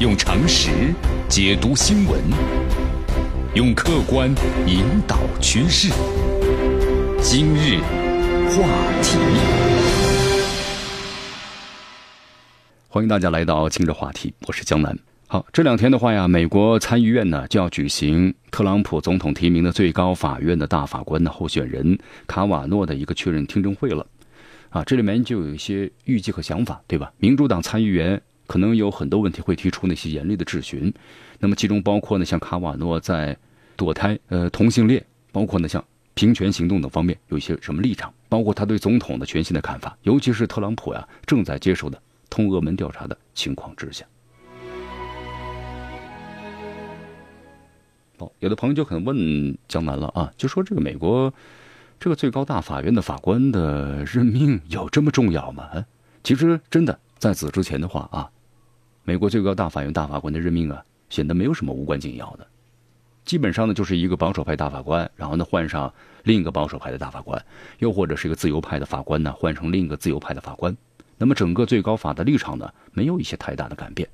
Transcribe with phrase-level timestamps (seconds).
[0.00, 0.92] 用常识
[1.28, 2.20] 解读新闻，
[3.54, 4.28] 用客观
[4.66, 5.88] 引导趋势。
[7.22, 7.78] 今日
[8.50, 8.66] 话
[9.02, 9.16] 题，
[12.88, 14.98] 欢迎大家来到今日话题，我是江南。
[15.28, 24.04] 好，这两天的话呀，美国参议院呢就要举行特朗普总统提名的最高法院的大法官的候选人卡瓦诺的一个确认听证会了。
[24.70, 27.12] 啊，这里面就有一些预计和想法，对吧？
[27.18, 28.20] 民主党参议员。
[28.46, 30.92] 可能有很多问题会提出那些严厉的质询，
[31.38, 33.36] 那么其中包括呢，像卡瓦诺在
[33.76, 35.82] 堕胎、呃同性恋，包括呢像
[36.14, 44.04] 平权行动等方面有一些什么立场，包括他对总统的全新的看法，尤其是特朗普呀正在接受的通俄门调查的情况之下。
[48.18, 51.32] 哦，有的朋友就可能问江南了啊，就说这个美国
[51.98, 55.84] 这个最高大法院的法官的任命有这么重要吗？
[56.22, 58.30] 其实真的在此之前的话啊。
[59.06, 62.46] 美国最高大法院大法官的任命啊，显得没有什么无关紧要的，
[63.26, 65.92] 基本上呢就是一个保守派大法官，然后呢换上
[66.22, 67.44] 另一个保守派的大法官，
[67.80, 70.74] 又或者是一个自由派的法官呢换成另一个自由派的法官。
[71.18, 74.08] 那么整个最高法的立场呢，没有一些太大的改变。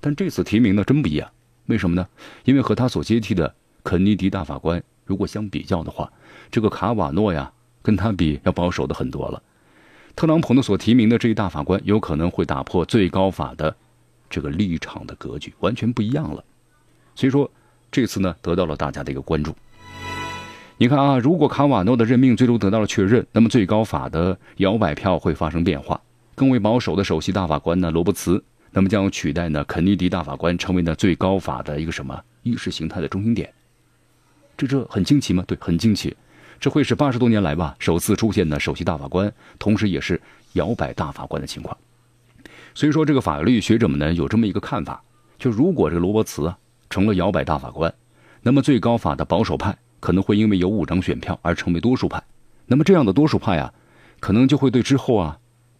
[0.00, 1.28] 但这次提名呢真不一样，
[1.66, 2.06] 为什么呢？
[2.44, 6.08] 因为和他所接替的肯尼迪大法官如果相比较的话，
[6.52, 9.42] 这个卡瓦诺呀跟他比要保守的很多了。
[10.14, 13.76] 特朗普呢所提名的这一大法官有可能会打破最高法的。
[14.28, 16.44] 这个立场的格局完全不一样了，
[17.14, 17.50] 所以说
[17.90, 19.54] 这次呢得到了大家的一个关注。
[20.78, 25.98] 你看啊，如果卡瓦诺的任命最终得到了确认，那么最高法的摇摆票会发生变化，
[26.34, 33.50] 更为保守的首席大法官呢罗伯茨，那么将取代呢肯尼迪大法官成为呢最高法的一个什么意识形态的中心点。
[34.56, 35.42] 这这很惊奇吗？
[35.46, 36.14] 对，很惊奇。
[36.60, 40.20] 这会是八十多年来吧首次出现呢首席大法官，同时也是
[40.54, 41.76] 摇摆大法官的情况。
[42.76, 45.02] 所以说，这个法律学者们呢有这么一个看法，
[45.38, 46.58] 就如果这个罗伯茨啊
[46.90, 47.92] 成了摇摆大法官，
[48.42, 52.22] 那么最高法的保守派可能会因为有五张选票而成为多数派，
[52.66, 53.72] 那么这样的多数派啊，
[54.20, 55.38] 可能就会对之后啊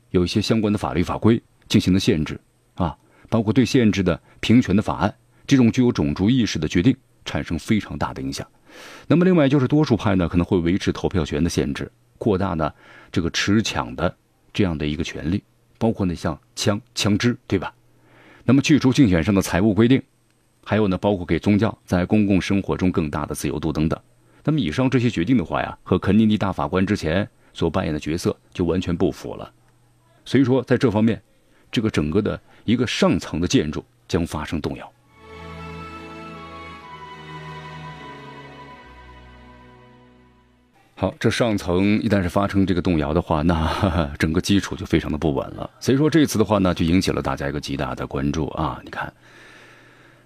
[0.09, 2.41] 有一些相关的法律法规进行了限制
[2.77, 2.97] 啊，
[3.29, 5.15] 包括对限制的平权的法案，
[5.47, 6.97] 这种具有种族意识的决定
[7.27, 8.49] 产生非常大的影响。
[9.07, 12.73] 那么另外就是多数派呢可能会维持投票权的限制，扩大呢
[13.13, 14.17] 这个持枪的
[14.55, 15.45] 这样的一个权利。
[15.79, 17.73] 包括那，像枪、枪支，对吧？
[18.45, 20.03] 那么去除竞选上的财务规定，
[20.65, 24.01] 还有呢，包括给宗教在公共生活中更大的自由度等等。
[24.45, 29.53] 那么以上这些决定的话呀，和肯尼迪大法官之前所扮演的角色就完全不符了。
[30.25, 31.21] 所以说，在这方面，
[31.71, 34.93] 这个整个的一个上层的建筑将发生动摇。
[40.99, 45.69] 好，这上层一旦是发生这个动摇的话，那整个基础就非常的不稳了。
[45.79, 48.81] 所以说这次的话呢，就引起了大家一个极大的关注啊！
[48.83, 49.13] 你看，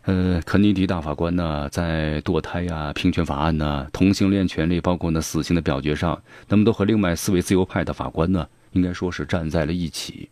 [0.02, 10.30] 呃，肯尼迪大法官呢，在堕胎呀、平权法案呢、同性恋权利，包括呢死刑的表决上，那么都和另外四位自由派的法官呢，应该说是站在了一起。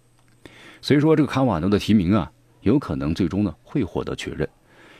[0.80, 4.48] 所以说这个卡瓦诺的提名啊，有可能最终呢会获得确认，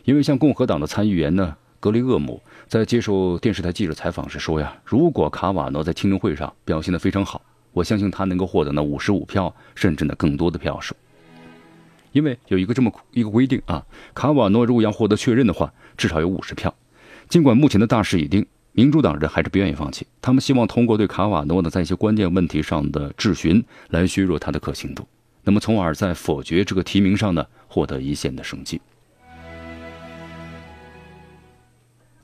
[0.03, 1.57] 因为像共和党的参议员呢。
[1.81, 7.41] 格雷厄姆在接受电视台记者采访时说：“呀，如果卡瓦诺在听证会上表现得非常好，
[7.73, 10.95] 我相信他能够获得那五十五票，甚至呢更多的票数。
[12.11, 16.75] 因为有一个这么一个规定啊，卡瓦诺如果要获得确认的话，至少有五十票。
[17.29, 25.07] 尽管目前的大势已定，民主党人还是不愿意放弃，他们希望通过对卡瓦诺呢在一些关键问题上的质询来削弱他的可信度，
[25.45, 28.81] 那么从而在否决这个提名上呢获得一线的生机。”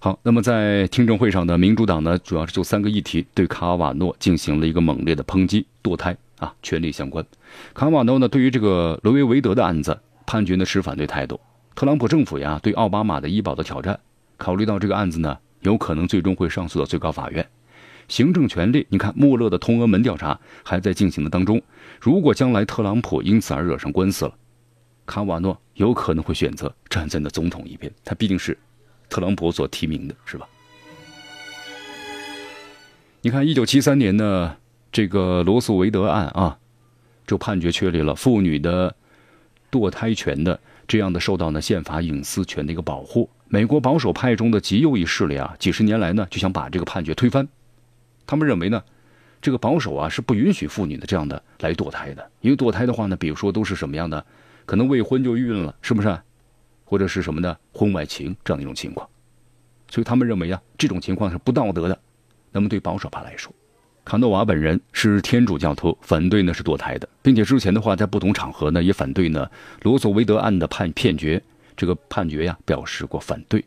[0.05, 7.25] 好，那么在听证会上呢，民主党呢主要是就三个议题对卡瓦诺进行了一个猛烈的抨击，堕胎啊，权力相关。
[7.73, 11.41] 卡瓦诺呢对于这个罗维维德的案子判决呢持反对态度。
[11.75, 13.99] 特朗普政府呀对奥巴马的医保的挑战，
[14.37, 17.49] 考虑到这个案子呢有可能最终会上诉到最高法院。
[18.07, 21.63] 行政权力，你看穆勒的通俄门调查还在进行的当中，
[21.99, 24.35] 如果将来特朗普因此而惹上官司了，
[25.07, 28.55] 卡瓦诺有可能会选择站在那总统一边，他毕竟是。
[29.15, 30.49] 特朗普所提名的是吧？
[33.21, 34.57] 你看，一九七三年呢，
[34.91, 36.59] 这个罗素维德案啊，
[37.25, 38.93] 就判决确立了妇女的
[39.71, 40.59] 堕胎权的
[40.89, 43.31] 这样的受到呢宪法隐私权的一个保护。
[43.47, 47.47] 美国保守派中的极右翼势力啊，几十年来呢就想把这个判决推翻。
[48.27, 48.83] 他们认为呢，
[49.41, 54.27] 这个保守啊是不允许妇女的这样的来堕胎的，因为堕胎的话呢，比如说都是什么样的，
[54.67, 56.19] 可能未婚就孕了，是不是？
[56.85, 57.57] 或者是什么呢？
[57.73, 59.09] 婚外情这样的一种情况，
[59.89, 61.99] 所以他们认为啊，这种情况是不道德的。
[62.53, 63.53] 那么对保守派来说，
[64.05, 69.51] 卡诺瓦本人是天主教徒，反对呢是堕胎的，并且之前的话在不同场合呢也反对呢
[69.83, 71.43] 罗索维德案的判判决，
[71.77, 73.65] 这个判决呀表示过反对，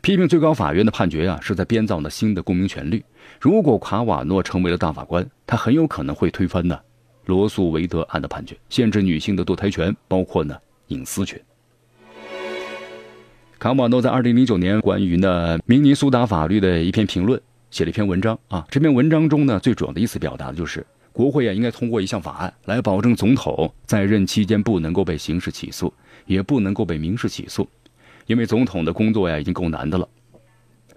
[0.00, 3.04] 批评最高法院的判决呀是在编造呢新的公民权利。
[3.38, 6.78] 如果卡瓦诺成为了大法官，他很有可能会推翻呢
[7.26, 10.56] 罗素维德案的判决，限制女性的堕胎权，包括呢
[10.86, 11.38] 隐私权。
[13.62, 17.40] 卡瓦诺在二零零九年关于呢明尼苏达法律的一篇评论。
[17.70, 25.94] 写了一篇文章啊，这篇文章中呢，最主要的意思表达的就是，国会啊应该通过一项法案来保证总统在任期间不能够被刑事起诉，
[26.26, 27.68] 也不能够被民事起诉，
[28.26, 30.08] 因为总统的工作呀已经够难的了。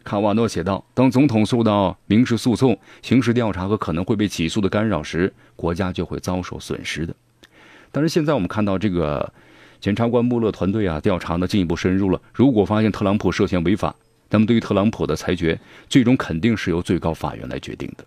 [0.04, 7.16] 卡瓦诺写道：“当总统受到民事诉讼、刑事调查和可能会被起诉的干扰时，国家就会遭受损失的。”
[7.94, 9.32] 但是现在我们看到这个
[9.80, 13.96] 检察官穆勒团队啊，调查呢进一步深入了，如果发现特朗普涉嫌违法。
[14.28, 15.58] 那么，对于特朗普的裁决，
[15.88, 18.04] 最终肯定是由最高法院来决定的。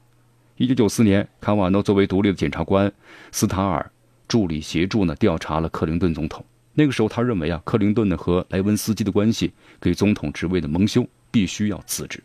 [0.56, 2.92] 一九九四年，卡瓦诺作为独立的检察官，
[3.30, 3.88] 斯塔尔
[4.26, 6.44] 助理协助呢调查了克林顿总统。
[6.74, 12.22] 那个时候，他认为啊，克林顿呢和莱文斯基的关系给总统职位的蒙羞，必须要辞职。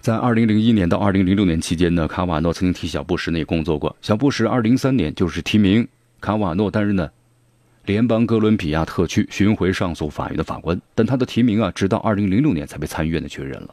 [0.00, 3.94] 在二零零一年到二零零六年期间呢，卡瓦诺曾经替小布什呢工作过。
[4.00, 5.86] 小布什二零零三年就是提名
[6.26, 7.08] 卡瓦诺担任呢。
[7.84, 13.72] 联邦哥伦比亚特区巡回上诉法院的法官，但他的提名啊，直到二零零六年才被参议院的确认了。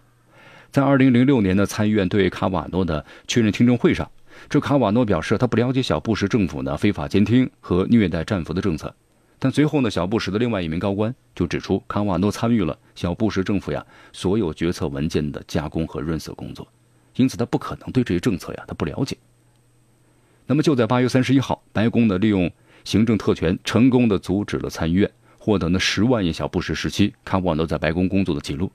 [0.69, 4.07] 在二零零六年的参议院对卡瓦诺的确认听证会上，
[4.47, 8.93] 这卡瓦诺表示他不了解小布什政府呢非法监听和虐待战俘的政策。
[9.39, 16.67] 但随后呢，小布什的另外一名高官就指出，卡瓦诺参与了小布什政府呀所有决策文件的加工和润色工作，
[17.15, 19.17] 因此他不可能对这些政策呀他不了解。
[20.45, 22.51] 那么就在八月三十一号，白宫呢利用。
[22.83, 28.69] 行政特权成功的阻止了参议院获得那十万亿小布什时期卡瓦诺在白宫工作的记录。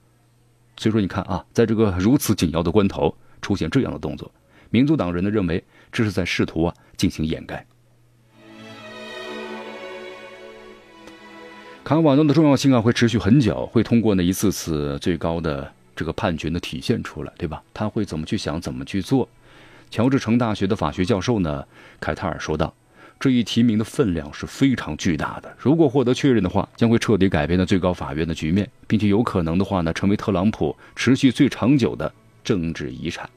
[0.77, 4.31] 所以说，你看啊，在这个如此紧要的关头出现这样的动作，
[4.71, 7.63] 民主党人呢认为这是在试图啊进行掩盖。
[11.83, 17.61] 卡瓦诺的重要性啊会持续很久，会通过那一次次最高的这个判决呢体现出来，对吧？
[17.75, 19.29] 他会怎么去想，怎么去做？
[19.91, 21.65] 乔治城大学的法学教授呢
[21.99, 22.73] 凯泰尔说道。
[23.19, 32.09] 这一提名的分量是非常巨大的，如果获得确认的话，将会彻底改变了最高法院的局面，并且有可能的话呢，成为特朗普持续最长久的
[32.45, 33.29] 政治遗产。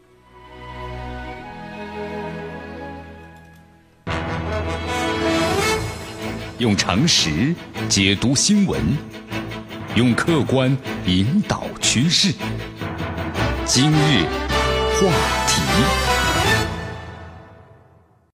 [6.58, 7.52] 用常识
[7.88, 8.80] 解读新闻，
[9.96, 12.32] 用客观引导趋势。
[13.66, 14.24] 今日
[15.00, 15.41] 话题。